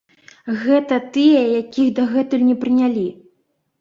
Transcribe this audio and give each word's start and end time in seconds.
Гэта 0.61 0.97
тыя, 1.17 1.41
якіх 1.61 1.93
дагэтуль 1.99 2.47
не 2.49 2.57
прынялі. 2.65 3.07